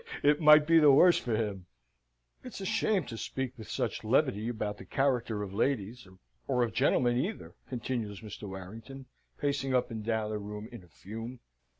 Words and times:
"It 0.23 0.41
might 0.41 0.65
be 0.65 0.79
the 0.79 0.89
worse 0.91 1.19
for 1.19 1.35
him." 1.35 1.67
"It's 2.43 2.59
a 2.59 2.65
shame 2.65 3.05
to 3.05 3.19
speak 3.19 3.55
with 3.55 3.69
such 3.69 4.03
levity 4.03 4.49
about 4.49 4.79
the 4.79 4.83
character 4.85 5.43
of 5.43 5.53
ladies 5.53 6.07
or 6.47 6.63
of 6.63 6.73
gentlemen 6.73 7.17
either," 7.17 7.53
continues 7.69 8.21
Mr. 8.21 8.49
Warrington, 8.49 9.05
pacing 9.37 9.75
up 9.75 9.91
and 9.91 10.03
down 10.03 10.31
the 10.31 10.39
room 10.39 10.67
in 10.71 10.83
a 10.83 10.87
fume. 10.87 11.39